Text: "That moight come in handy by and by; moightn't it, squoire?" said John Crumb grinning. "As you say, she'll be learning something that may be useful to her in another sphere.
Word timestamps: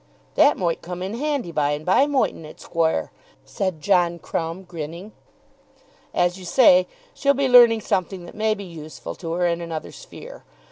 "That 0.33 0.57
moight 0.57 0.81
come 0.81 1.03
in 1.03 1.13
handy 1.13 1.51
by 1.51 1.73
and 1.73 1.85
by; 1.85 2.07
moightn't 2.07 2.43
it, 2.47 2.59
squoire?" 2.59 3.11
said 3.45 3.81
John 3.81 4.17
Crumb 4.17 4.63
grinning. 4.63 5.11
"As 6.11 6.39
you 6.39 6.43
say, 6.43 6.87
she'll 7.13 7.35
be 7.35 7.47
learning 7.47 7.81
something 7.81 8.25
that 8.25 8.33
may 8.33 8.55
be 8.55 8.63
useful 8.63 9.13
to 9.13 9.33
her 9.33 9.45
in 9.45 9.61
another 9.61 9.91
sphere. 9.91 10.43